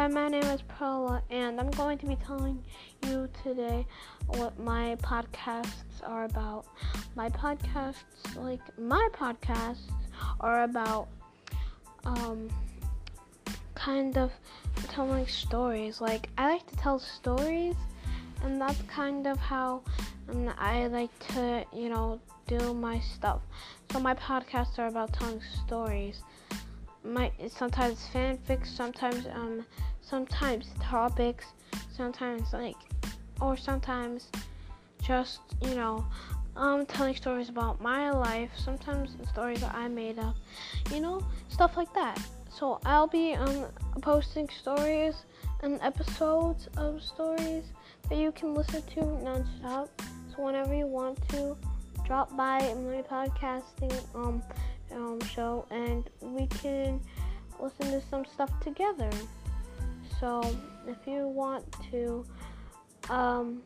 [0.00, 2.64] Hi, my name is Perla, and I'm going to be telling
[3.06, 3.86] you today
[4.28, 6.64] what my podcasts are about.
[7.14, 9.90] My podcasts, like my podcasts,
[10.40, 11.08] are about
[12.06, 12.48] um,
[13.74, 14.32] kind of
[14.88, 16.00] telling stories.
[16.00, 17.76] Like I like to tell stories,
[18.42, 19.82] and that's kind of how
[20.30, 23.42] um, I like to, you know, do my stuff.
[23.92, 26.22] So my podcasts are about telling stories
[27.04, 29.64] my sometimes fanfics, sometimes um
[30.00, 31.46] sometimes topics,
[31.92, 32.76] sometimes like
[33.40, 34.28] or sometimes
[35.02, 36.04] just, you know,
[36.56, 40.36] um telling stories about my life, sometimes stories that I made up,
[40.92, 42.20] you know, stuff like that.
[42.50, 43.66] So I'll be um
[44.02, 45.14] posting stories
[45.62, 47.64] and episodes of stories
[48.08, 49.88] that you can listen to nonstop.
[50.34, 51.56] So whenever you want to,
[52.10, 54.42] drop by my podcasting um
[54.90, 57.00] um, show and we can
[57.60, 59.08] listen to some stuff together.
[60.18, 60.42] So
[60.88, 62.26] if you want to,
[63.10, 63.62] um,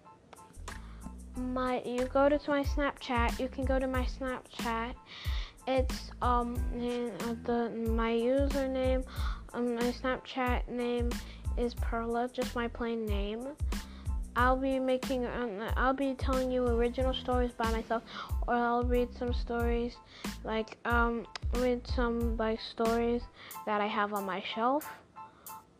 [1.38, 3.40] my you go to my Snapchat.
[3.40, 4.92] You can go to my Snapchat.
[5.66, 6.54] It's um
[7.44, 9.06] the my username,
[9.54, 11.08] um, my Snapchat name
[11.56, 13.56] is Perla, just my plain name.
[14.36, 18.02] I'll be making, um, I'll be telling you original stories by myself,
[18.48, 19.94] or I'll read some stories,
[20.42, 23.22] like um, read some like stories
[23.66, 24.90] that I have on my shelf,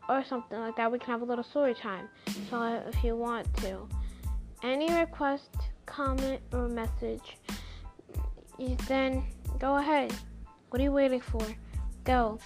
[0.09, 0.91] or something like that.
[0.91, 2.09] We can have a little story time.
[2.49, 3.89] So if you want to,
[4.63, 5.51] any request,
[5.87, 7.39] comment, or message,
[8.87, 9.25] then
[9.59, 10.13] go ahead.
[10.71, 11.45] What are you waiting for?
[12.05, 12.39] Go.